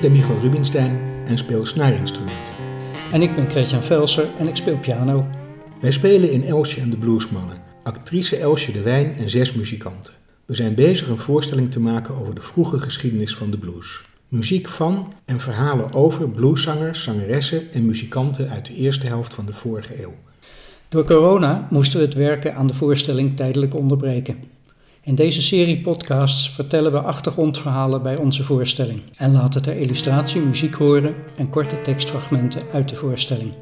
[0.00, 2.54] Ik ben Michael Rubinstein en speel snaarinstrumenten.
[3.12, 5.26] En ik ben Christian Velser en ik speel piano.
[5.80, 10.12] Wij spelen in Elsje en de Bluesmannen, actrice Elsje de Wijn en zes muzikanten.
[10.44, 14.02] We zijn bezig een voorstelling te maken over de vroege geschiedenis van de blues.
[14.28, 19.52] Muziek van en verhalen over blueszangers, zangeressen en muzikanten uit de eerste helft van de
[19.52, 20.14] vorige eeuw.
[20.88, 24.36] Door corona moesten we het werken aan de voorstelling tijdelijk onderbreken.
[25.02, 30.74] In deze serie podcasts vertellen we achtergrondverhalen bij onze voorstelling en laten ter illustratie muziek
[30.74, 33.52] horen en korte tekstfragmenten uit de voorstelling.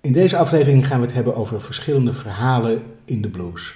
[0.00, 3.74] In deze aflevering gaan we het hebben over verschillende verhalen in de blues.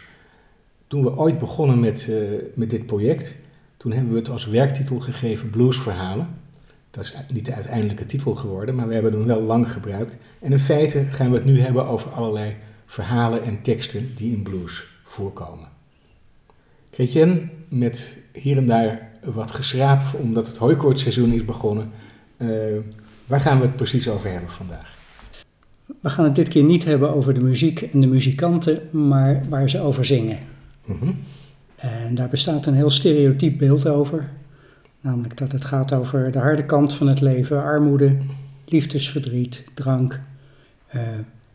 [0.86, 2.16] Toen we ooit begonnen met, uh,
[2.54, 3.36] met dit project,
[3.76, 6.28] toen hebben we het als werktitel gegeven Bluesverhalen.
[6.90, 10.16] Dat is niet de uiteindelijke titel geworden, maar we hebben hem wel lang gebruikt.
[10.40, 14.42] En in feite gaan we het nu hebben over allerlei verhalen en teksten die in
[14.42, 15.68] blues voorkomen.
[16.90, 21.90] Chrétien, met hier en daar wat geschraap omdat het hooikoortseizoen is begonnen.
[22.36, 22.48] Uh,
[23.26, 24.94] waar gaan we het precies over hebben vandaag?
[26.00, 29.70] We gaan het dit keer niet hebben over de muziek en de muzikanten, maar waar
[29.70, 30.38] ze over zingen.
[30.84, 31.18] Mm -hmm.
[31.76, 34.30] En daar bestaat een heel stereotyp beeld over.
[35.00, 38.16] Namelijk dat het gaat over de harde kant van het leven, armoede,
[38.64, 40.20] liefdesverdriet, drank.
[40.94, 41.02] Uh,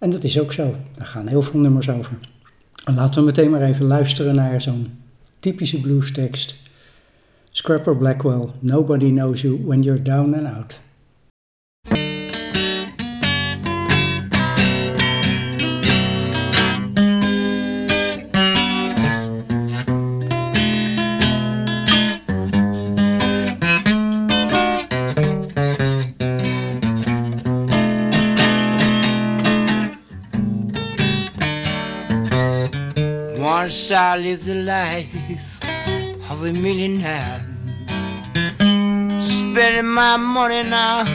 [0.02, 0.76] en dat is ook zo.
[0.98, 2.18] Daar gaan heel veel nummers over.
[2.86, 4.88] En laten we meteen maar even luisteren naar zo'n
[5.40, 6.56] typische bluestekst.
[7.52, 10.80] Scrapper Blackwell, Nobody Knows You When You're Down and Out.
[34.12, 35.08] I lived the life
[36.30, 37.40] of a millionaire.
[39.22, 41.06] Spending my money now,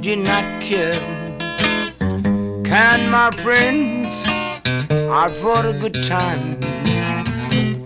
[0.00, 1.02] did not care.
[2.64, 4.08] Kind my friends
[5.18, 6.60] out for a good time.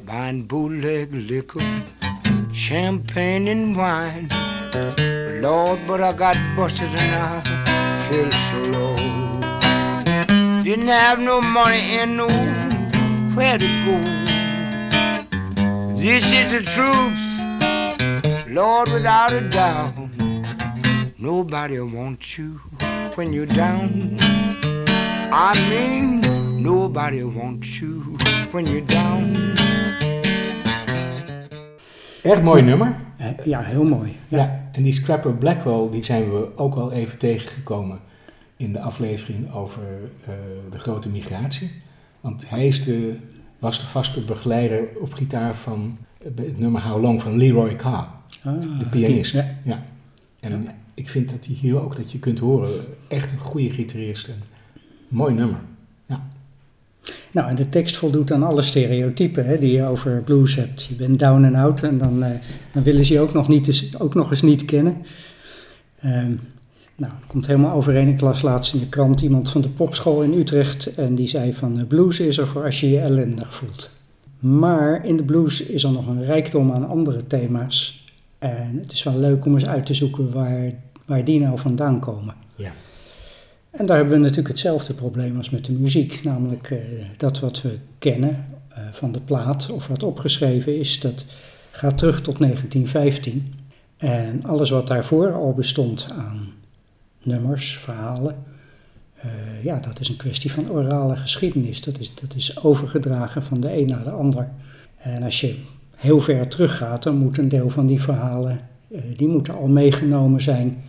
[0.07, 1.83] Buying bootleg liquor,
[2.53, 4.29] champagne and wine.
[5.43, 8.95] Lord, but I got busted and I feel so low.
[10.63, 12.29] Didn't have no money and no
[13.35, 14.24] where to go.
[16.05, 17.19] This is the truth,
[18.47, 19.95] Lord, without a doubt.
[21.17, 22.61] Nobody wants you
[23.15, 24.19] when you're down.
[25.33, 26.21] I mean,
[26.63, 28.19] nobody wants you
[28.53, 29.55] when you're down.
[32.23, 32.97] Erg mooi nummer.
[33.45, 34.17] Ja, heel mooi.
[34.29, 34.39] Ja.
[34.39, 38.01] ja, en die Scrapper Blackwell, die zijn we ook al even tegengekomen
[38.57, 40.29] in de aflevering over uh,
[40.71, 41.71] de grote migratie.
[42.21, 43.17] Want hij is de,
[43.65, 48.07] was de vaste begeleider op gitaar van het nummer How Long van Leroy Carr,
[48.43, 49.33] ah, de pianist.
[49.33, 49.59] Ja.
[49.65, 49.85] ja.
[50.41, 50.75] En ja.
[50.95, 52.71] ik vind dat hij hier ook, dat je kunt horen,
[53.09, 54.29] echt een goede gitarist.
[54.29, 54.43] En
[55.09, 55.59] mooi nummer.
[56.07, 56.27] Ja.
[57.31, 60.85] Nou, en de tekst voldoet aan alle stereotypen hè, die je over blues hebt.
[60.85, 62.31] Je bent down and out en dan, uh,
[62.73, 64.97] dan willen ze je ook nog, niet, ook nog eens niet kennen.
[66.05, 66.41] Um,
[66.97, 68.09] nou, het komt helemaal overeen.
[68.09, 71.55] Ik las laatst in de krant iemand van de popschool in Utrecht en die zei
[71.55, 73.91] van blues is er voor als je je ellendig voelt.
[74.39, 78.05] Maar in de blues is er nog een rijkdom aan andere thema's.
[78.39, 80.73] En het is wel leuk om eens uit te zoeken waar,
[81.05, 82.35] waar die nou vandaan komen.
[82.57, 82.73] Ja.
[83.71, 86.23] En daar hebben we natuurlijk hetzelfde probleem als met de muziek.
[86.23, 86.79] Namelijk uh,
[87.17, 91.25] dat wat we kennen uh, van de plaat of wat opgeschreven is, dat
[91.71, 93.55] gaat terug tot 1915.
[93.97, 96.53] En alles wat daarvoor al bestond aan
[97.25, 98.37] nummers, verhalen.
[99.25, 101.81] Uh, ja, dat is een kwestie van orale geschiedenis.
[101.81, 104.49] Dat is, dat is overgedragen van de een naar de ander.
[104.97, 105.57] En als je
[105.95, 110.43] heel ver teruggaat, dan moet een deel van die verhalen, uh, die moeten al meegenomen
[110.43, 110.83] zijn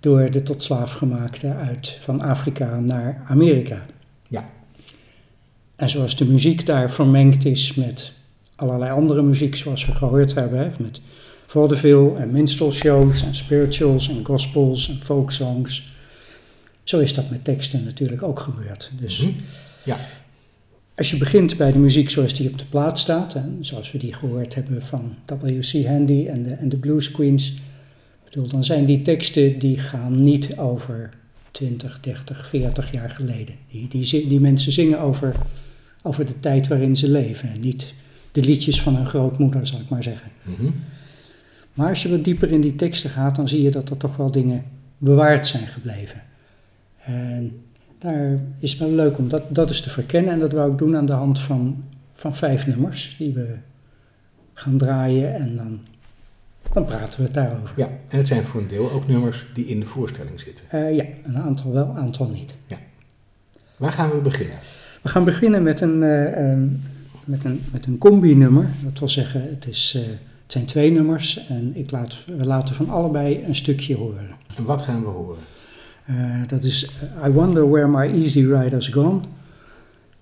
[0.00, 3.86] door de tot slaafgemaakte uit van Afrika naar Amerika.
[4.28, 4.44] Ja.
[5.76, 8.12] En zoals de muziek daar vermengd is met
[8.56, 11.00] allerlei andere muziek, zoals we gehoord hebben, hè, met
[11.46, 15.94] vaudeville en minstrel shows en spirituals en gospels en folk songs.
[16.82, 18.90] Zo is dat met teksten natuurlijk ook gebeurd.
[19.00, 19.36] Dus mm -hmm.
[19.84, 19.98] ja.
[20.94, 23.98] als je begint bij de muziek zoals die op de plaat staat, en zoals we
[23.98, 25.86] die gehoord hebben van W.C.
[25.86, 27.52] Handy en de, en de Blues Queens,
[28.24, 31.10] bedoel, dan zijn die teksten die gaan niet over
[31.50, 33.54] 20, 30, 40 jaar geleden.
[33.70, 35.34] Die, die, die mensen zingen over,
[36.02, 37.94] over de tijd waarin ze leven en niet
[38.32, 40.30] de liedjes van hun grootmoeder, zal ik maar zeggen.
[40.42, 40.74] Mm -hmm.
[41.76, 44.16] Maar als je wat dieper in die teksten gaat, dan zie je dat er toch
[44.16, 44.64] wel dingen
[44.98, 46.22] bewaard zijn gebleven.
[46.96, 47.60] En
[47.98, 50.32] daar is wel leuk om dat, dat eens te verkennen.
[50.32, 51.84] En dat wou ik doen aan de hand van,
[52.14, 53.54] van vijf nummers die we
[54.52, 55.80] gaan draaien en dan,
[56.72, 57.72] dan praten we het daarover.
[57.76, 60.70] Ja, en het zijn voor een deel ook nummers die in de voorstelling zitten.
[60.70, 62.54] Eh, ja, een aantal wel, een aantal niet.
[63.76, 64.56] Waar gaan we beginnen?
[65.02, 66.66] We gaan beginnen met een, ehm,
[67.24, 68.68] met een, met een combi-nummer.
[68.84, 70.02] Dat wil zeggen, het, is, eh,
[70.46, 74.28] het zijn twee nummers en ik laat, we laten van allebei een stukje horen.
[74.56, 75.42] En wat gaan we horen?
[76.04, 76.14] Eh,
[76.46, 76.90] dat is
[77.26, 79.20] I Wonder Where My Easy Rider's Gone.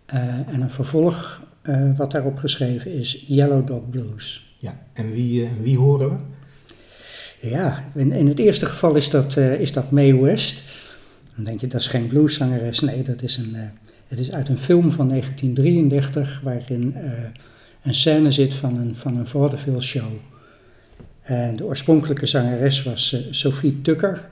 [0.06, 4.54] Eh, en een vervolg eh, wat daarop geschreven is Yellow Dog Blues.
[4.58, 6.16] Ja, en wie, eh, wie horen we?
[7.48, 10.62] Ja, in, in het eerste geval is dat, eh, is dat Mae West.
[11.34, 12.80] Dan denk je, dat is geen blueszangeres.
[12.80, 13.62] Nee, dat is een, eh,
[14.08, 17.10] het is uit een film van 1933 waarin eh,
[17.84, 20.12] een scène zit van een, van een vaudeville show.
[21.22, 24.28] En de oorspronkelijke zangeres was eh, Sophie Tucker.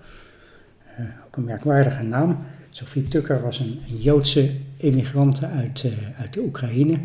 [0.96, 2.38] Eh, ook een merkwaardige naam.
[2.70, 6.98] Sophie Tucker was een, een Joodse immigrante uit, eh, uit de Oekraïne.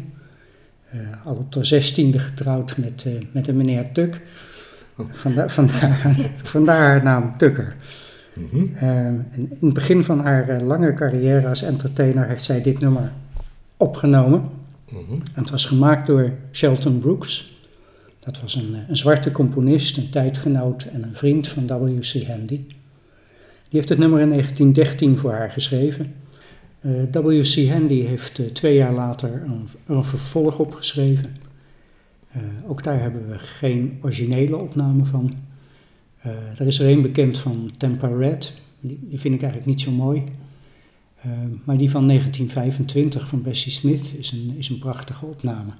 [1.24, 4.22] Al op haar zestiende getrouwd met, met een meneer Tuk.
[5.12, 7.76] Vanda- vandaar, vandaar haar naam Tucker.
[8.34, 8.76] Mhm.
[8.76, 13.12] Eh, en in het begin van haar lange carrière als entertainer heeft zij dit nummer
[13.78, 14.50] opgenomen.
[14.92, 15.20] Mhm.
[15.34, 17.56] Het was gemaakt door Shelton Brooks.
[18.20, 22.24] Dat was een, eh, een zwarte componist, een tijdgenoot en een vriend van W.C.
[22.28, 22.62] Handy.
[23.70, 26.14] Die heeft het nummer in 1913 voor haar geschreven.
[26.80, 27.70] Eh, W.C.
[27.70, 31.46] Handy heeft eh, twee jaar later een, een vervolg opgeschreven.
[32.68, 35.34] Ook daar hebben we geen originele opname van.
[36.58, 38.54] Er is er één bekend van Tampa Red.
[38.80, 40.24] Die vind ik eigenlijk niet zo mooi.
[41.22, 41.30] Eh,
[41.64, 45.72] maar die van 1925 van Bessie Smith is een, is een prachtige opname.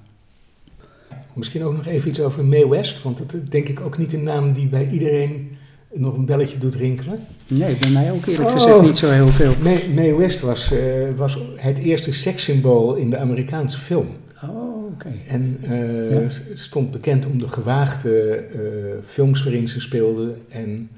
[1.32, 4.12] Misschien ook nog even iets over Mae West, want dat is denk ik ook niet
[4.12, 5.48] een naam die bij iedereen
[5.94, 7.18] nog een belletje doet rinkelen.
[7.46, 8.54] Nee, bij mij ook eerlijk Oh.
[8.54, 9.52] gezegd niet zo heel veel.
[9.62, 10.78] Mae, Mae West was, eh,
[11.16, 14.06] was het eerste sekssymbool in de Amerikaanse film.
[14.44, 15.12] Oh, oké.
[15.26, 16.28] En eh, Ja.
[16.54, 18.44] stond bekend om de gewaagde
[19.06, 20.34] films waarin ze speelde.
[20.48, 20.88] En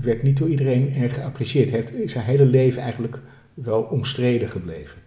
[0.00, 1.70] werd niet door iedereen erg geapprecieerd.
[1.70, 3.18] Heeft, is haar hele leven eigenlijk
[3.54, 4.98] wel omstreden gebleven.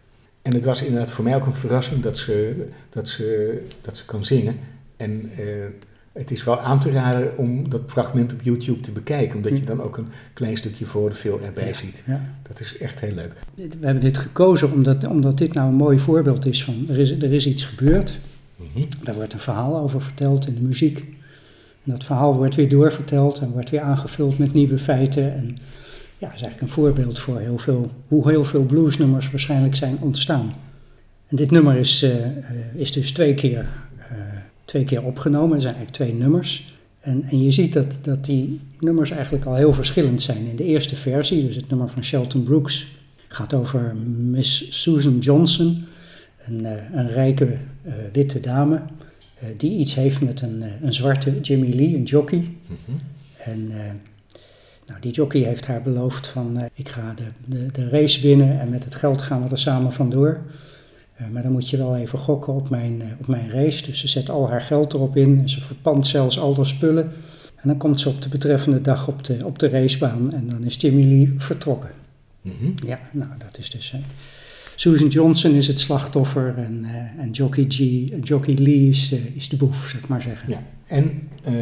[0.41, 4.05] En het was inderdaad voor mij ook een verrassing dat ze, dat ze, dat ze
[4.05, 4.55] kan zingen.
[4.97, 5.45] En eh,
[6.11, 9.35] het is wel aan te raden om dat fragment op YouTube te bekijken.
[9.35, 11.73] Omdat je dan ook een klein stukje voor de film erbij Ja.
[11.73, 12.03] ziet.
[12.07, 12.21] Ja.
[12.47, 13.33] Dat is echt heel leuk.
[13.55, 17.11] We hebben dit gekozen omdat, omdat dit nou een mooi voorbeeld is van er is,
[17.11, 18.19] er is iets gebeurd.
[18.55, 18.85] Mhm.
[19.03, 21.03] Daar wordt een verhaal over verteld in de muziek.
[21.83, 25.33] Dat verhaal wordt weer doorverteld en wordt weer aangevuld met nieuwe feiten.
[25.33, 25.57] En
[26.17, 27.41] ja, is eigenlijk een voorbeeld voor
[28.07, 30.51] hoe heel veel bluesnummers waarschijnlijk zijn ontstaan.
[31.33, 32.31] En dit nummer is, eh, eh,
[32.73, 34.17] is dus twee keer, eh,
[34.65, 35.55] twee keer opgenomen.
[35.55, 36.73] Er zijn eigenlijk twee nummers.
[36.99, 40.45] En, en je ziet dat, dat die nummers eigenlijk al heel verschillend zijn.
[40.49, 42.95] In de eerste versie, dus het nummer van Shelton Brooks,
[43.27, 45.85] gaat over Miss Susan Johnson,
[46.45, 47.57] een, rijke
[48.11, 48.81] witte dame,
[49.57, 52.49] die iets heeft met een, eh, een zwarte Jimmy Lee, een jockey.
[52.67, 52.97] Mhm.
[53.37, 53.93] En eh,
[54.87, 58.59] nou, die jockey heeft haar beloofd van eh, ik ga de, de, de race winnen
[58.59, 60.41] en met het geld gaan we er samen vandoor.
[61.15, 63.85] Eh, maar dan moet je wel even gokken op mijn, eh, op mijn race.
[63.85, 67.11] Dus ze zet al haar geld erop in en ze verpand zelfs al haar spullen.
[67.55, 70.63] En dan komt ze op de betreffende dag op de, op de racebaan en dan
[70.63, 71.91] is Jimmy Lee vertrokken.
[72.41, 72.71] Mhm.
[72.85, 73.93] Ja, nou dat is dus...
[74.75, 77.77] Susan Johnson is het slachtoffer en, eh, en Jockey, G,
[78.23, 80.49] Jockey Lee is, eh, is de boef, zeg maar zeggen.
[80.49, 80.63] Ja.
[80.87, 81.53] En eh,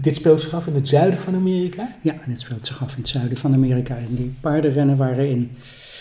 [0.00, 1.96] dit speelt zich af in het zuiden van Amerika?
[2.02, 3.96] Ja, en het speelt zich af in het zuiden van Amerika.
[3.96, 5.50] En die paardenrennen waren in,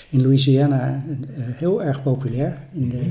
[0.10, 1.04] in Louisiana
[1.36, 3.06] heel erg populair in de Mhm.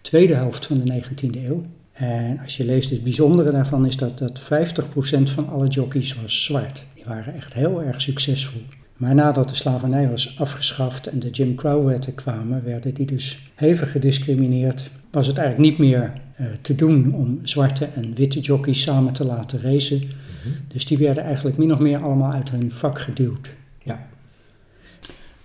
[0.00, 1.64] tweede helft van de 19e eeuw.
[1.92, 6.44] En als je leest, het bijzondere daarvan is dat, dat 50% van alle jockeys was
[6.44, 6.84] zwart.
[6.94, 8.60] Die waren echt heel erg succesvol.
[8.96, 13.90] Maar nadat de slavernij was afgeschaft en de Jim Crow-wetten kwamen, werden die dus hevig
[13.90, 14.90] gediscrimineerd.
[15.10, 19.24] Was het eigenlijk niet meer eh, te doen om zwarte en witte jockeys samen te
[19.24, 19.98] laten racen.
[19.98, 20.54] Mhm.
[20.68, 23.48] Dus die werden eigenlijk min of meer allemaal uit hun vak geduwd.
[23.82, 24.06] Ja.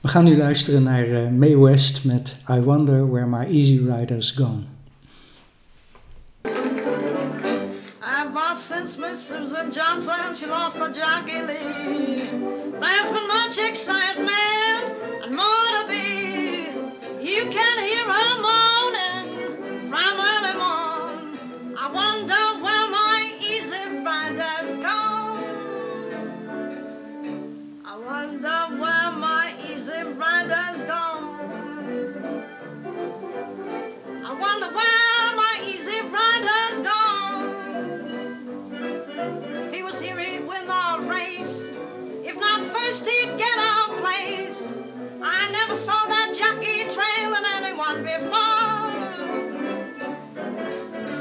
[0.01, 4.63] We gaan nu luisteren naar Mae West met I Wonder Where My Easy Rider's Gone.
[8.01, 12.60] I've watched since Miss Susan Johnson, she lost her jockey.
[12.91, 14.83] There's been much excitement
[15.23, 17.25] and more to be.
[17.25, 18.60] You can hear her moaning
[47.77, 48.31] want one before.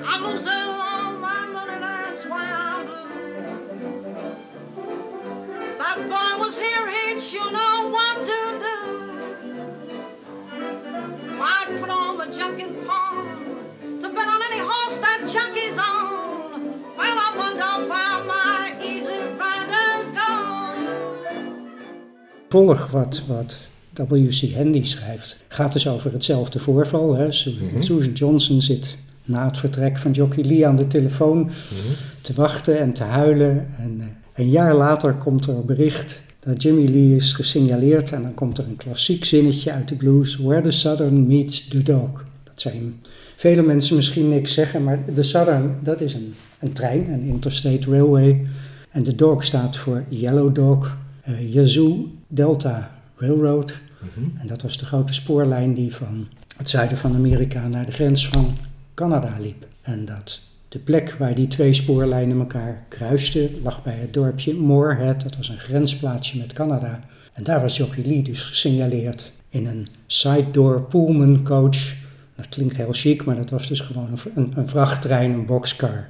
[0.06, 3.08] I'm losing all my money, that's why I'm blue.
[5.78, 8.76] That boy was here, he'd you know what to do.
[11.42, 16.82] I'd put on my junkin' pawn to bet on any horse that jockey's on.
[16.96, 20.86] Well, I wonder why my easy rider's gone.
[22.50, 23.70] Volg wat, wat
[24.08, 24.54] W.C.
[24.56, 25.36] Handy schrijft.
[25.48, 27.14] Gaat dus over hetzelfde voorval.
[27.14, 27.24] Hè.
[27.26, 27.82] Mhm.
[27.82, 31.50] Susan Johnson zit na het vertrek van Jockey Lee aan de telefoon Mhm.
[32.20, 33.66] te wachten en te huilen.
[33.78, 38.12] En eh, een jaar later komt er een bericht dat Jimmy Lee is gesignaleerd.
[38.12, 40.36] En dan komt er een klassiek zinnetje uit de blues.
[40.36, 42.24] Where the Southern meets the dog.
[42.44, 42.94] Dat zijn
[43.36, 47.90] vele mensen misschien niks zeggen, maar de Southern, dat is een, een trein, een interstate
[47.90, 48.46] railway.
[48.90, 53.72] En de dog staat voor Yellow Dog, eh, Yazoo Delta Railroad.
[54.00, 54.40] Mhm.
[54.40, 56.26] En dat was de grote spoorlijn die van
[56.56, 58.56] het zuiden van Amerika naar de grens van
[58.94, 59.66] Canada liep.
[59.82, 65.22] En dat de plek waar die twee spoorlijnen elkaar kruisten lag bij het dorpje Moorhead.
[65.22, 67.00] Dat was een grensplaatsje met Canada.
[67.32, 71.94] En daar was Jockey Lee dus gesignaleerd in een side-door Pullman coach.
[72.36, 76.08] Dat klinkt heel chic, maar dat was dus gewoon een, een, vrachttrein, een boxcar.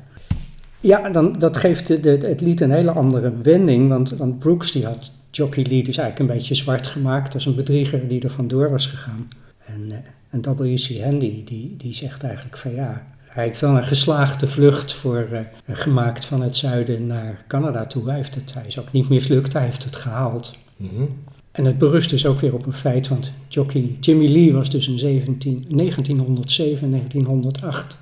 [0.80, 4.84] Ja, dan, dat geeft de- het lied een hele andere wending, want, want Brooks die
[4.84, 8.70] had Jockey Lee dus eigenlijk een beetje zwart gemaakt als een bedrieger die er vandoor
[8.70, 9.28] was gegaan.
[9.66, 9.96] En, eh,
[10.30, 11.02] en W.C.
[11.04, 15.76] Handy die, die zegt eigenlijk van ja, hij heeft wel een geslaagde vlucht voor, eh,
[15.76, 18.06] gemaakt van het zuiden naar Canada toe.
[18.06, 20.54] Hij, heeft het, hij is ook niet mislukt, hij heeft het gehaald.
[20.76, 21.04] Mhm.
[21.52, 24.88] En het berust dus ook weer op een feit, want jockey Jimmy Lee was dus
[24.88, 27.96] in 17, 1907 1908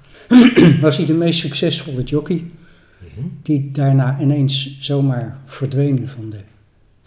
[0.80, 2.44] was hij de meest succesvolle jockey
[3.00, 3.26] Mhm.
[3.42, 6.38] die daarna ineens zomaar verdween van de,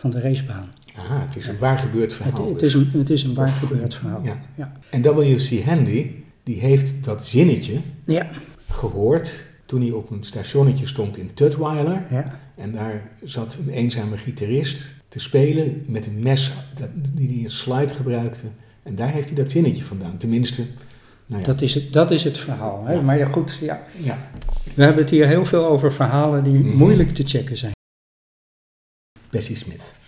[0.02, 0.70] van de racebaan.
[0.96, 2.50] Ah, het is een waar gebeurd verhaal.
[2.50, 2.76] het, dus.
[2.76, 4.22] is een, het is een waar Of, gebeurd verhaal.
[4.24, 4.38] ja.
[4.56, 4.72] Ja.
[4.90, 5.64] En W.C.
[5.66, 6.06] Handy,
[6.44, 7.74] die heeft dat zinnetje
[8.06, 8.28] Ja,
[8.70, 12.02] gehoord toen hij op een stationnetje stond in Tutwiler.
[12.10, 12.40] ja.
[12.56, 17.50] En daar zat een eenzame gitarist te spelen met een mes dat, die hij in
[17.50, 18.46] slide gebruikte.
[18.84, 20.18] En daar heeft hij dat zinnetje vandaan.
[20.18, 20.64] Tenminste,
[21.26, 21.48] nou ja.
[21.48, 22.86] Dat, is het, dat is het verhaal.
[22.86, 22.94] Hè?
[22.94, 23.02] Ja.
[23.02, 23.82] Maar ja, goed, ja.
[24.04, 24.18] ja.
[24.76, 26.76] we hebben het hier heel veel over verhalen die Mhm.
[26.78, 27.72] moeilijk te checken zijn.
[29.32, 30.01] Bessie Smith.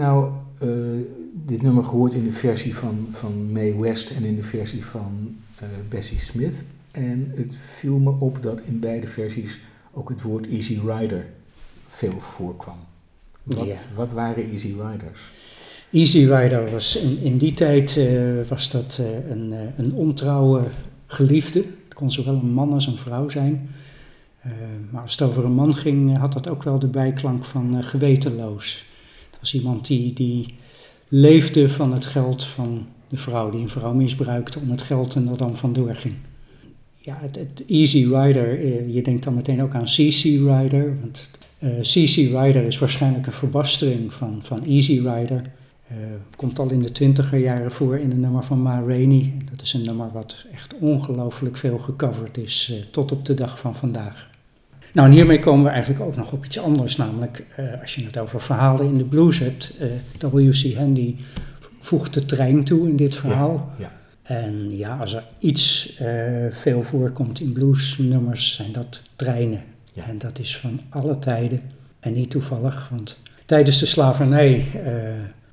[0.00, 4.36] Hebben nou eh, dit nummer gehoord in de versie van, van Mae West en in
[4.36, 6.64] de versie van eh, Bessie Smith.
[6.90, 9.58] En het viel me op dat in beide versies
[9.92, 11.26] ook het woord Easy Rider
[11.88, 12.76] veel voorkwam.
[13.42, 13.74] Wat, Ja.
[13.94, 15.32] wat waren Easy Riders?
[15.90, 20.62] Easy Rider was in, in die tijd eh, was dat een, een ontrouwe
[21.06, 21.64] geliefde.
[21.84, 23.68] Het kon zowel een man als een vrouw zijn.
[24.90, 28.84] Maar als het over een man ging, had dat ook wel de bijklank van gewetenloos.
[29.44, 30.46] Was iemand die, die
[31.08, 35.28] leefde van het geld van de vrouw, die een vrouw misbruikte om het geld en
[35.28, 36.14] er dan vandoor ging.
[36.96, 40.96] Ja, het, Easy Rider, eh, je denkt dan meteen ook aan CC Rider.
[41.00, 45.42] Want eh, CC Rider is waarschijnlijk een verbastering van, van Easy Rider.
[45.88, 45.96] Eh,
[46.36, 49.32] komt al in de twintiger jaren voor in een nummer van Ma Rainey.
[49.50, 53.58] Dat is een nummer wat echt ongelooflijk veel gecoverd is eh, tot op de dag
[53.58, 54.30] van vandaag.
[54.94, 56.96] Nou, en hiermee komen we eigenlijk ook nog op iets anders.
[56.96, 59.76] Namelijk, eh, als je het over verhalen in de blues hebt.
[59.78, 60.74] eh, W.C.
[60.76, 61.16] Handy
[61.80, 63.72] voegt de trein toe in dit verhaal.
[63.78, 66.06] Ja, En ja, als er iets eh,
[66.50, 69.62] veel voorkomt in bluesnummers, zijn dat treinen.
[69.92, 70.06] Ja.
[70.06, 71.60] En dat is van alle tijden
[72.00, 74.66] en niet toevallig, want tijdens de slavernij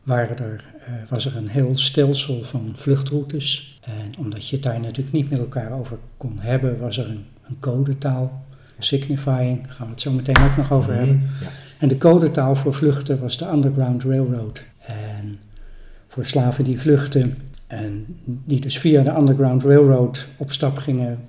[0.03, 0.63] waren er,
[1.09, 3.79] was er een heel stelsel van vluchtroutes.
[3.81, 7.25] En omdat je het daar natuurlijk niet met elkaar over kon hebben, was er een,
[7.47, 8.45] een codetaal,
[8.83, 11.15] signifying, daar gaan we het zo meteen ook nog over hebben.
[11.15, 11.43] Mhm.
[11.43, 11.49] Ja.
[11.77, 14.63] En de codetaal voor vluchten was de Underground Railroad.
[14.85, 15.39] En
[16.07, 21.19] voor slaven die vluchtten en die dus via de Underground Railroad op stap gingen,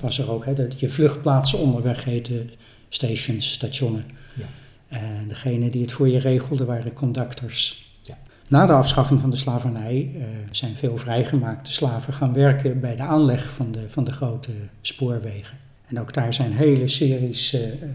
[0.00, 2.50] was er ook, hè, dat je vluchtplaatsen onderweg heten
[2.88, 4.04] stations, stationen.
[4.34, 4.44] Ja.
[4.88, 7.86] En degene die het voor je regelde waren conductors.
[8.02, 8.18] Ja.
[8.48, 13.02] Na de afschaffing van de slavernij eh, zijn veel vrijgemaakte slaven gaan werken bij de
[13.02, 15.56] aanleg van de, van de grote spoorwegen.
[15.94, 17.88] En ook daar zijn hele series eh, eh,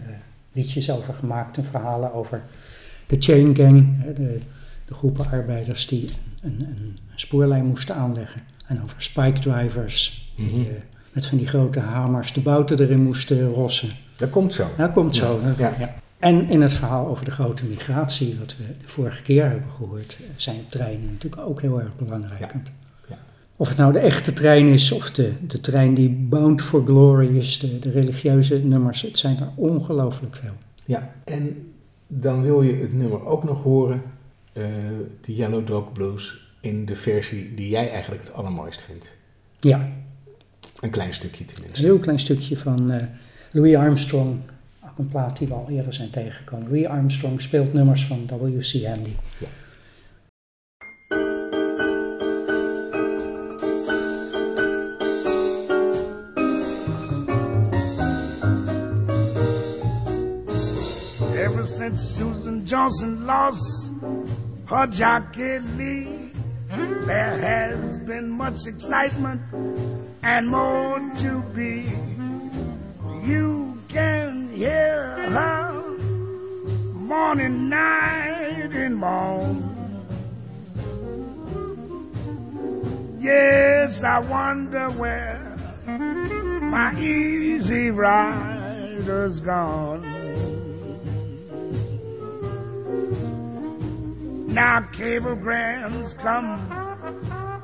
[0.52, 2.42] liedjes over gemaakt en verhalen over
[3.06, 4.38] de chain gang, hè, de,
[4.84, 6.08] de groepen arbeiders die
[6.42, 8.40] een, een, een spoorlijn moesten aanleggen.
[8.66, 10.60] En over spike drivers, die Mhm.
[10.60, 10.66] eh,
[11.12, 13.90] met van die grote hamers de bouten erin moesten rossen.
[14.16, 14.68] Dat komt zo.
[14.76, 15.40] Dat komt zo.
[15.58, 15.74] Ja.
[15.78, 15.94] Ja.
[16.18, 20.16] En in het verhaal over de grote migratie, wat we de vorige keer hebben gehoord,
[20.20, 22.52] eh, zijn treinen natuurlijk ook heel erg belangrijk.
[23.60, 27.36] Of het nou de echte trein is of de, de trein die Bound for Glory
[27.36, 30.52] is, de, de religieuze nummers, het zijn er ongelooflijk veel.
[30.84, 31.72] Ja, en
[32.06, 34.02] dan wil je het nummer ook nog horen,
[34.52, 34.64] eh,
[35.20, 39.16] de Yellow Dog Blues, in de versie die jij eigenlijk het allermooist vindt.
[39.60, 39.88] Ja,
[40.80, 41.82] Een klein stukje een tenminste.
[41.84, 43.04] heel klein stukje van eh,
[43.50, 44.36] Louis Armstrong,
[44.84, 46.68] ook een plaat die we al eerder zijn tegengekomen.
[46.68, 48.84] Louis Armstrong speelt nummers van W.C.
[48.86, 49.12] Handy.
[49.38, 49.46] Ja.
[62.70, 63.58] Johnson lost
[64.68, 66.30] her jockey Lee,
[67.04, 69.40] there has been much excitement
[70.22, 71.90] and more to be.
[73.28, 75.98] You can hear her
[76.94, 79.66] morning, night, and morn.
[83.18, 85.56] Yes, I wonder where
[86.62, 90.19] my easy rider's gone.
[94.52, 96.72] Now cablegrams come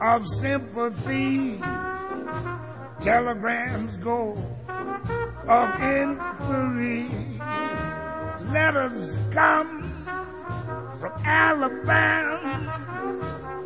[0.00, 1.58] of sympathy,
[3.02, 4.36] telegrams go
[5.48, 7.40] of inquiry,
[8.52, 9.82] letters come
[11.00, 12.44] from Alabama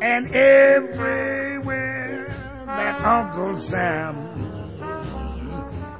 [0.01, 2.27] and everywhere
[2.65, 4.15] that Uncle Sam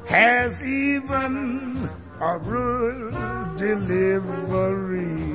[0.09, 1.87] has even
[2.19, 5.30] a rural delivery.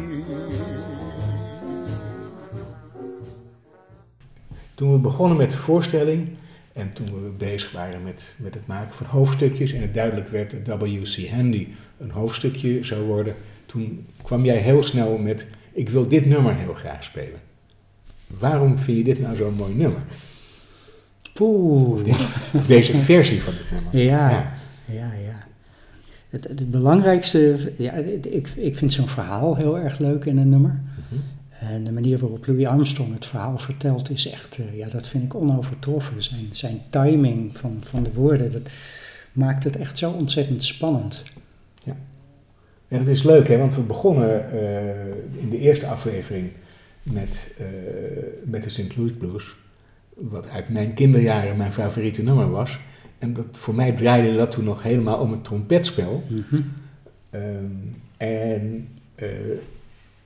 [4.76, 6.28] Toen we begonnen met de voorstelling
[6.72, 10.54] en toen we bezig waren met, met het maken van hoofdstukjes en het duidelijk werd
[10.66, 11.28] dat W.C.
[11.30, 13.34] Handy een hoofdstukje zou worden,
[13.66, 17.40] toen kwam jij heel snel met, ik wil dit nummer heel graag spelen.
[18.38, 20.00] Waarom vind je dit nou zo'n mooi nummer?
[21.34, 21.92] Poeh.
[21.92, 22.16] Of, dit-
[22.54, 23.96] of deze versie van dit nummer?
[24.12, 24.52] Ja, Ja.
[24.92, 25.44] ja, ja.
[26.30, 30.48] Het, het belangrijkste, ja, het- ik, ik vind zo'n verhaal heel erg leuk in een
[30.48, 30.82] nummer.
[31.10, 31.20] Mhm.
[31.60, 35.24] En de manier waarop Louis Armstrong het verhaal vertelt is echt, eh, ja, dat vind
[35.24, 36.22] ik onovertroffen.
[36.22, 38.68] Zijn, zijn timing van, van de woorden, dat
[39.32, 41.22] maakt het echt zo ontzettend spannend.
[42.88, 46.50] En het is leuk, hè, want we begonnen eh, in de eerste aflevering
[47.02, 47.66] met, eh,
[48.44, 48.96] met de St.
[48.96, 49.56] Louis Blues,
[50.14, 52.80] wat uit mijn kinderjaren mijn favoriete nummer was.
[53.18, 56.22] En dat, voor mij draaide dat toen nog helemaal om het trompetspel.
[56.28, 56.60] Mhm.
[57.30, 57.64] Ehm,
[58.16, 58.88] en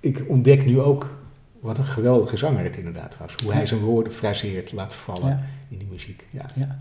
[0.00, 1.19] ik ontdek nu ook
[1.60, 3.34] wat een geweldige zanger het inderdaad was.
[3.42, 5.40] Hoe hij zijn woorden fraseert, laat vallen Ja.
[5.68, 6.26] in die muziek.
[6.30, 6.46] Ja.
[6.54, 6.78] Ja.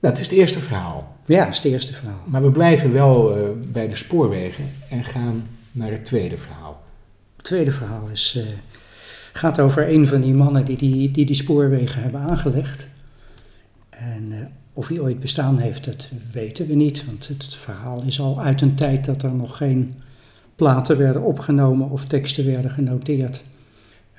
[0.00, 1.16] Nou, het is het eerste verhaal.
[1.26, 2.20] ja, dat is het eerste verhaal.
[2.26, 6.82] Maar we blijven wel eh, bij de spoorwegen en gaan naar het tweede verhaal.
[7.36, 8.44] Het tweede verhaal is, eh,
[9.32, 12.86] gaat over een van die mannen die die, die, die spoorwegen hebben aangelegd.
[13.90, 14.38] En eh,
[14.72, 17.04] of hij ooit bestaan heeft, dat weten we niet.
[17.06, 19.94] Want het verhaal is al uit een tijd dat er nog geen
[20.56, 23.42] platen werden opgenomen of teksten werden genoteerd.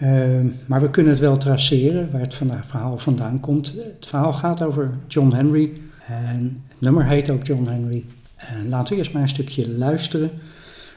[0.04, 3.74] Ehm, maar we kunnen het wel traceren waar het verhaal vandaan komt.
[3.74, 5.72] Het verhaal gaat over John Henry.
[6.08, 8.06] En het nummer heet ook John Henry.
[8.36, 10.30] En laten we eerst maar een stukje luisteren.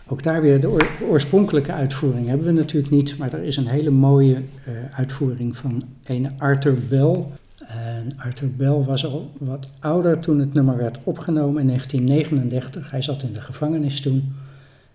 [0.07, 3.67] Ook daar weer de oor- oorspronkelijke uitvoering hebben we natuurlijk niet, maar er is een
[3.67, 7.25] hele mooie eh, uitvoering van een Arthur Bell.
[7.67, 12.91] En Arthur Bell was al wat ouder toen het nummer werd opgenomen in 1939.
[12.91, 14.35] Hij zat in de gevangenis toen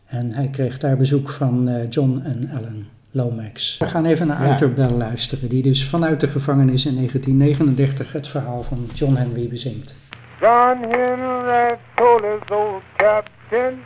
[0.06, 3.78] en hij kreeg daar bezoek van eh, John en Ellen Lomax.
[3.80, 4.50] We gaan even naar Ja.
[4.50, 9.48] Arthur Bell luisteren, die dus vanuit de gevangenis in 1939 het verhaal van John Henry
[9.48, 9.96] bezingt.
[10.40, 13.84] John Henry told his old captain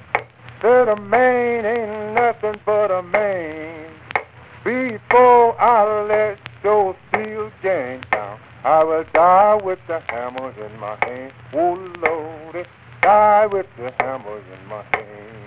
[0.62, 3.84] that a man ain't nothing but a man.
[4.64, 10.96] Before I let your steel gang down, I will die with the hammer in my
[11.00, 11.32] hand.
[11.54, 12.68] Oh Lord,
[13.02, 15.45] die with the hammer in my hand.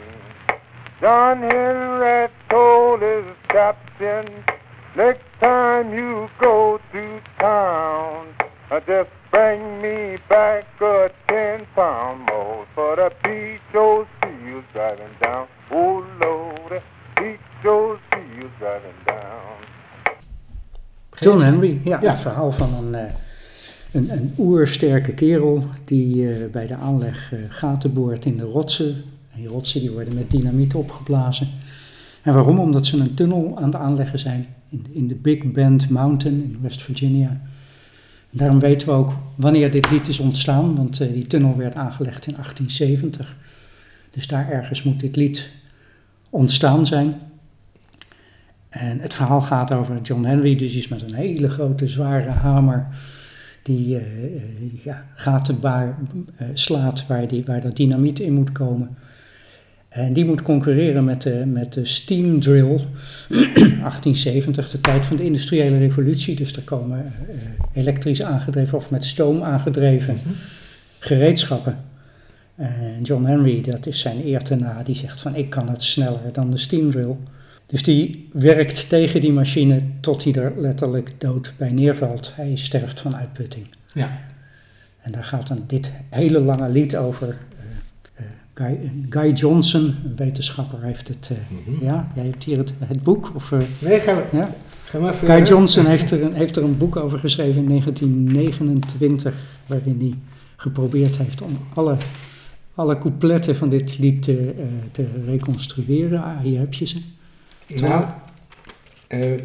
[1.01, 4.45] John Henry told his captain,
[4.97, 8.27] next time you go to town,
[8.71, 15.47] uh, just bring me back a ten pound mold for the those seals driving down.
[15.71, 16.83] Oh Lord,
[17.63, 19.57] those seals driving down.
[21.21, 22.11] John Henry, ja, Ja.
[22.11, 23.13] het verhaal van een, eh,
[23.93, 29.05] een, een oersterke kerel die eh, bij de aanleg eh, gaten boort in de rotsen.
[29.39, 31.49] Die rotsen die worden met dynamiet opgeblazen.
[32.23, 32.59] En waarom?
[32.59, 36.59] Omdat ze een tunnel aan het aanleggen zijn in, in de Big Bend Mountain in
[36.63, 37.29] West Virginia.
[38.31, 41.75] En daarom weten we ook wanneer dit lied is ontstaan, want eh, die tunnel werd
[41.75, 43.37] aangelegd in 1870.
[44.11, 45.49] Dus daar ergens moet dit lied
[46.31, 47.15] ontstaan zijn.
[48.69, 52.31] En het verhaal gaat over John Henry, dus die is met een hele grote zware
[52.31, 52.87] hamer
[53.63, 55.99] die eh, ja, gaten baar,
[56.55, 58.97] slaat waar, die, waar dat dynamiet in moet komen.
[59.89, 62.65] En die moet concurreren met de, met de steam drill,
[63.29, 66.37] 1870, de tijd van de industriële revolutie.
[66.37, 70.19] Dus er komen eh, elektrisch aangedreven of met stoom aangedreven
[70.99, 71.77] gereedschappen.
[72.55, 75.83] En John Henry, dat is zijn eer te na, die zegt van ik kan het
[75.83, 77.17] sneller dan de steam drill.
[77.67, 82.33] Dus die werkt tegen die machine tot hij er letterlijk dood bij neervalt.
[82.35, 83.67] Hij sterft van uitputting.
[83.95, 84.21] Ja.
[85.01, 87.37] En daar gaat dan dit hele lange lied over.
[88.59, 88.79] Guy,
[89.11, 91.31] Guy Johnson, een wetenschapper, heeft het.
[91.33, 91.37] eh,
[91.75, 91.85] Mhm.
[91.85, 93.31] Ja, jij hebt hier het, het boek.
[93.35, 94.55] Of, eh, Nee, we, ja?
[95.11, 95.27] even...
[95.29, 99.35] Guy Johnson heeft er, een, heeft er een boek over geschreven in 1929,
[99.67, 100.13] waarin hij
[100.57, 101.97] geprobeerd heeft om alle,
[102.75, 106.23] alle coupletten van dit lied te, eh, te reconstrueren.
[106.23, 106.99] Ah, hier heb je ze.
[107.77, 108.05] Nou,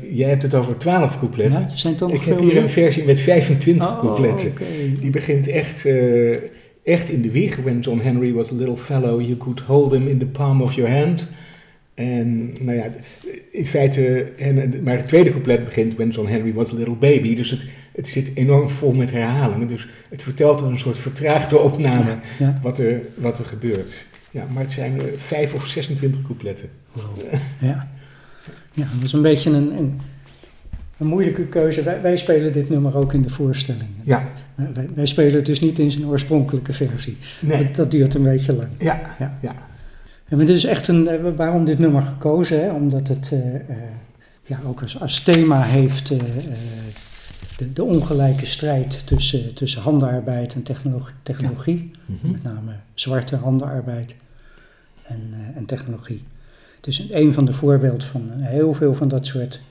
[0.09, 1.61] jij hebt het over 12 coupletten.
[1.61, 2.61] Ja, zijn het Ik heb hier meer?
[2.63, 4.53] een versie met 25 Oh, coupletten.
[4.99, 5.85] Die begint echt,
[6.83, 7.55] echt in de wieg.
[7.55, 10.73] When John Henry was a little fellow, you could hold him in the palm of
[10.73, 11.27] your hand.
[11.93, 12.85] En nou ja,
[13.51, 17.35] in feite, en, maar het tweede couplet begint When John Henry was a little baby.
[17.35, 19.67] Dus het, het zit enorm vol met herhalingen.
[19.67, 24.05] Dus het vertelt als een soort vertraagde opname Ja, wat, er, wat er gebeurt.
[24.31, 26.69] Ja, maar het zijn eh, vijf of 26 coupletten.
[27.61, 27.91] ja.
[28.73, 29.99] ja, dat is een beetje een, een,
[31.03, 31.83] een moeilijke keuze.
[31.83, 33.89] Wij, wij spelen dit nummer ook in de voorstelling.
[34.03, 34.23] Ja,
[34.55, 37.17] Wij, wij spelen het dus niet in zijn oorspronkelijke versie.
[37.41, 37.63] nee.
[37.63, 38.67] Dat, dat duurt een beetje lang.
[38.79, 39.37] Ja, Ja.
[39.41, 39.55] ja.
[40.29, 42.63] Maar dit is echt een, eh, waarom dit nummer gekozen?
[42.63, 42.71] Hè?
[42.71, 43.61] Omdat het eh, eh,
[44.43, 51.13] ja, ook als, als thema heeft de, de ongelijke strijd tussen, tussen handenarbeid en technologie.
[51.23, 51.91] technologie.
[52.05, 52.31] Mhm.
[52.31, 54.15] Met name zwarte handenarbeid
[55.03, 56.23] en, en technologie.
[56.81, 59.61] Dus een van de voorbeelden van heel veel van dat soort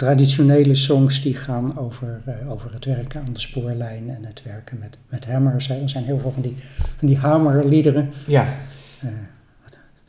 [0.00, 4.78] traditionele songs die gaan over, eh, over het werken aan de spoorlijn en het werken
[4.78, 5.66] met, met hammers.
[5.68, 5.82] Hè.
[5.82, 6.56] Er zijn heel veel van die,
[6.98, 8.10] van die hamerliederen.
[8.26, 8.56] Ja,
[9.00, 9.08] Eh,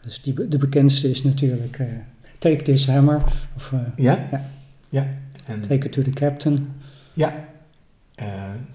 [0.02, 1.88] dus die, de bekendste is natuurlijk eh,
[2.38, 3.22] Take This Hammer
[3.56, 4.42] of ja, Ja.
[4.90, 5.08] ja.
[5.46, 6.70] En, Take It to the Captain.
[7.14, 7.34] Ja,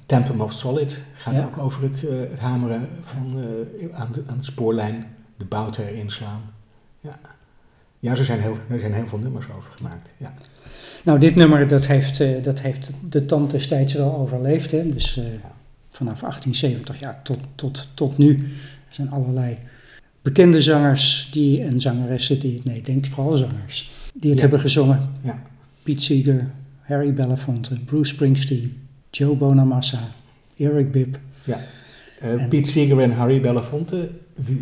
[0.07, 1.45] Temple of Solid gaat Ja.
[1.45, 2.01] ook over het,
[2.31, 3.39] het hameren van,
[3.95, 6.41] aan, de, aan de spoorlijn, de bouten erin slaan.
[7.01, 7.19] Ja,
[7.99, 10.13] ja er, zijn heel, er zijn heel veel nummers over gemaakt.
[10.17, 10.33] Ja,
[11.07, 14.71] Nou, dit nummer dat heeft, eh, dat heeft de tand destijds wel overleefd.
[14.71, 14.93] Hè?
[14.93, 15.25] Dus eh,
[15.91, 18.31] vanaf 1870 ja, tot, tot, tot nu
[18.89, 19.57] er zijn allerlei
[20.23, 24.41] bekende zangers die, en zangeressen die, nee, denk vooral zangers, die het Ja.
[24.41, 25.09] hebben gezongen.
[25.23, 25.43] Ja.
[25.83, 26.47] Pete Seeger,
[26.81, 28.77] Harry Belafonte, Bruce Springsteen,
[29.11, 29.99] Joe Bonamassa,
[30.57, 31.19] Eric Bibb.
[31.45, 31.57] Eh
[32.33, 34.61] En- Pete Seeger en Harry Belafonte, wie,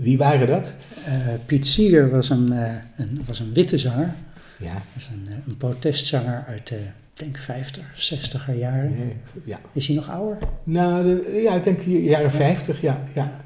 [0.00, 0.74] wie waren dat?
[1.04, 1.12] Eh
[1.46, 2.52] Pete Seeger was een,
[2.96, 4.14] een, was een witte zanger.
[4.60, 8.94] Ja, Dat is een, eh, een protestzanger uit de, ik denk 50, 60er jaren.
[8.96, 9.02] eh,
[9.44, 9.60] ja.
[9.72, 10.38] Is hij nog ouder?
[10.64, 13.00] Nou, de, ja, ik denk jaren 50, ja.
[13.14, 13.38] ja.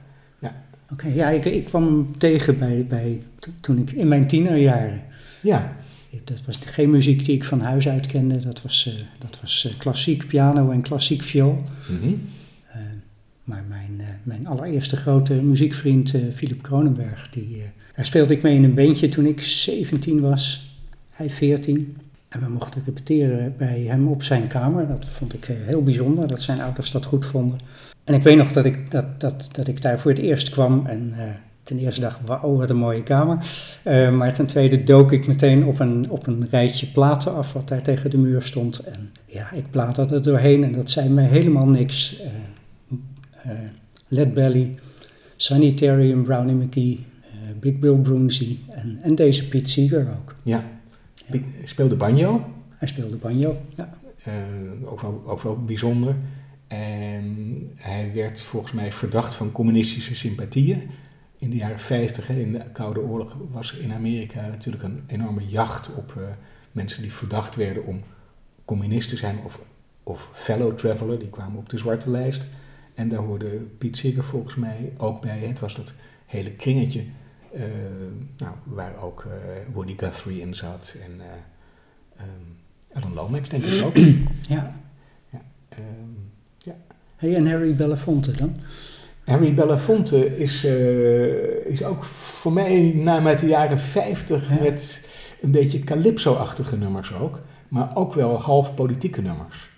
[0.93, 5.03] Oké, ja, ik, ik kwam hem tegen bij, bij, to- toen ik in mijn tienerjaren.
[5.43, 5.77] Ja,
[6.25, 8.39] Dat was geen muziek die ik van huis uit kende.
[8.41, 11.65] Dat was, eh, dat was eh, klassiek piano en klassiek viool.
[11.89, 12.13] Mhm.
[12.73, 12.81] Eh,
[13.45, 17.63] maar mijn, eh, mijn allereerste grote muziekvriend, eh, Philip Kronenberg, die, eh,
[17.97, 20.74] daar speelde ik mee in een bandje toen ik 17 was.
[21.15, 21.97] Hij 14.
[22.29, 24.87] En we mochten repeteren bij hem op zijn kamer.
[24.87, 27.59] Dat vond ik eh, heel bijzonder, dat zijn ouders dat goed vonden.
[28.05, 30.87] En ik weet nog dat ik, dat, dat, dat ik daar voor het eerst kwam
[30.87, 31.25] en eh,
[31.63, 33.47] ten eerste dacht, wauw, wat een mooie kamer.
[33.83, 37.69] Eh, maar ten tweede dook ik meteen op een, op een rijtje platen af wat
[37.69, 38.79] daar tegen de muur stond.
[38.79, 42.23] En ja, ik bladerde er doorheen en dat zei me helemaal niks.
[44.09, 44.79] Led Belly,
[45.37, 47.05] Sanitarium, Brownie McGee,
[47.61, 50.35] Big Bill Broomsey en, en deze Pete Seeger ook.
[50.43, 50.65] Ja.
[51.63, 52.47] Speelde banjo.
[52.69, 53.99] Hij speelde banjo, ja.
[54.25, 54.33] Eh,
[54.85, 56.17] ook, wel, ook wel bijzonder.
[56.67, 60.91] En hij werd volgens mij verdacht van communistische sympathieën.
[61.39, 65.47] In de jaren 50, hè, in de Koude Oorlog, was in Amerika natuurlijk een enorme
[65.47, 66.23] jacht op eh,
[66.73, 68.03] mensen die verdacht werden om
[68.65, 69.61] communist te zijn of,
[70.03, 71.19] of fellow traveler.
[71.19, 72.47] Die kwamen op de zwarte lijst.
[72.95, 75.39] En daar hoorde Piet Seeger volgens mij ook bij.
[75.39, 75.95] Het was dat
[76.27, 77.05] hele kringetje
[78.37, 79.33] nou, waar ook eh,
[79.73, 81.27] Woody Guthrie in zat en eh
[82.17, 82.29] ehm,
[82.93, 83.97] Alan Lomax denk ik ook.
[84.57, 84.81] ja.
[85.69, 85.83] Ehm,
[87.17, 88.57] Hey, en Harry Belafonte dan?
[89.25, 94.61] Harry Belafonte is, eh, is ook voor mij na de jaren 50 Ja.
[94.61, 95.09] met
[95.41, 99.69] een beetje calypso-achtige nummers ook, maar ook wel half politieke nummers.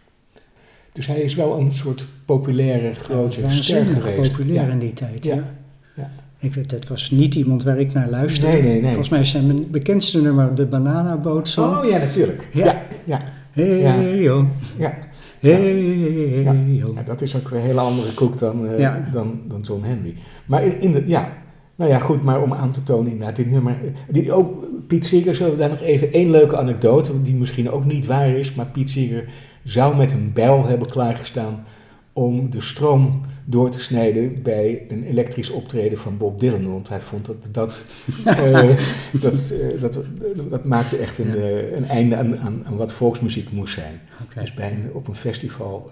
[0.92, 4.30] Dus hij is wel een soort populaire grote ster geweest.
[4.36, 4.72] populair Ja.
[4.72, 5.42] in die tijd, Ja.
[6.38, 8.52] Ik weet, dat was niet iemand waar ik naar luisterde.
[8.52, 8.88] Nee, nee, nee.
[8.88, 11.56] Volgens mij is zijn bekendste nummer de Bananaboot.
[11.58, 12.48] Oh ja, natuurlijk.
[12.52, 12.64] Ja.
[12.64, 13.20] Ja, ja,
[13.50, 14.00] Hey, Ja.
[14.00, 14.46] yo.
[14.76, 14.98] ja.
[15.40, 15.84] Hey,
[16.42, 16.52] Ja.
[16.52, 16.92] yo.
[16.94, 19.08] Ja, dat is ook weer een hele andere koek dan, Ja.
[19.12, 20.14] dan, dan John Henry.
[20.46, 21.28] Maar in, in de, ja,
[21.76, 23.76] nou ja, goed, maar om aan te tonen inderdaad, dit nummer...
[24.08, 27.84] Die, oh, Piet Seeger, zullen we daar nog even één leuke anekdote, die misschien ook
[27.84, 29.24] niet waar is, maar Piet Seeger
[29.64, 31.64] zou met een bijl hebben klaargestaan
[32.16, 36.70] om de stroom door te snijden bij een elektrisch optreden van Bob Dylan.
[36.72, 37.84] Want hij vond dat dat,
[38.24, 38.76] eh,
[39.12, 39.98] dat, eh, dat,
[40.50, 44.00] dat maakte echt een, eh, een einde aan, aan, aan wat volksmuziek moest zijn.
[44.40, 45.90] Dus bij een, op een festival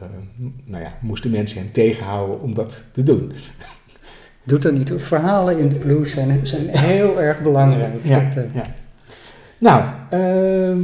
[0.65, 3.33] nou ja, moesten mensen hem tegenhouden om dat te doen.
[4.45, 4.93] Doet dat niet.
[4.97, 7.95] Verhalen in de blues zijn, zijn heel erg belangrijk.
[8.03, 8.75] Ja, Dat, ja.
[9.59, 10.83] Nou, ehm,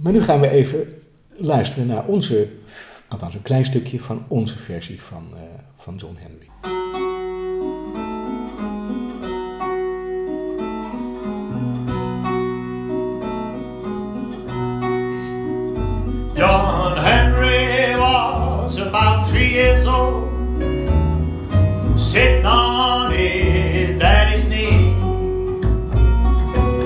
[0.00, 0.78] maar nu gaan we even
[1.36, 2.48] luisteren naar onze,
[3.08, 5.42] althans een klein stukje van onze versie van, eh,
[5.76, 6.46] van John Henry.
[16.34, 20.28] John Henry was about three years old,
[21.96, 24.94] sitting on his daddy's knee.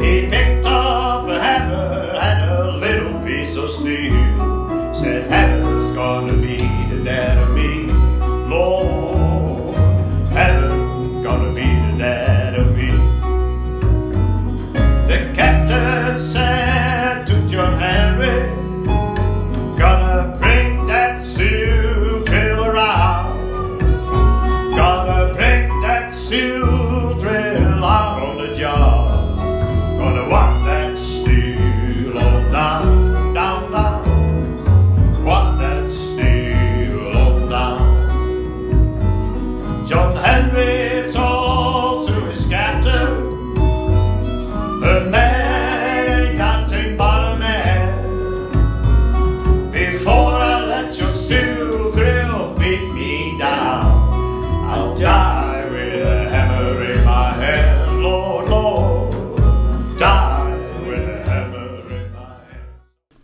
[0.01, 4.43] He picked up a hammer and a little piece of steel.
[4.93, 5.62] Said, Hammer's
[5.95, 6.57] gonna be
[6.89, 7.82] the dad of me.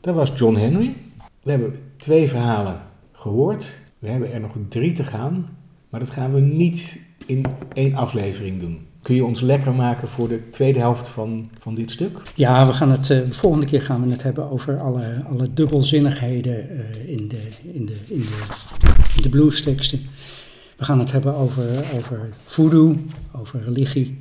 [0.09, 0.95] Dat was John Henry.
[1.43, 2.81] We hebben twee verhalen
[3.13, 3.79] gehoord.
[3.99, 5.49] We hebben er nog drie te gaan.
[5.89, 8.87] Maar dat gaan we niet in één aflevering doen.
[9.03, 12.23] Kun je ons lekker maken voor de tweede helft van, van dit stuk?
[12.35, 15.53] Ja, we gaan het, eh, de volgende keer gaan we het hebben over alle, alle
[15.55, 20.01] dubbelzinnigheden eh, in, de, in, de, in, de, in de bluesteksten.
[20.77, 22.97] We gaan het hebben over, over voodoo,
[23.33, 24.19] over religie.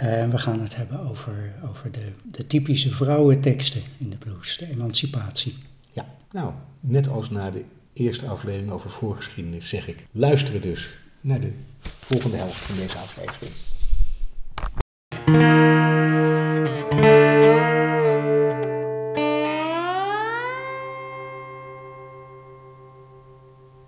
[0.00, 4.70] En we gaan het hebben over, over de, de typische vrouwenteksten in de blues, de
[4.70, 5.54] emancipatie.
[5.92, 10.88] Ja, nou, net als na de eerste aflevering over voorgeschiedenis zeg ik, luisteren dus
[11.20, 13.52] naar de volgende helft van deze aflevering.